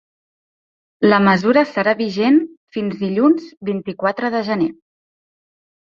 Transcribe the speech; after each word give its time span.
La 1.11 1.19
mesura 1.25 1.63
serà 1.73 1.93
vigent 2.01 2.39
fins 2.77 2.97
dilluns, 3.05 3.47
vint-i-quatre 3.71 4.33
de 4.37 4.45
gener. 4.49 4.71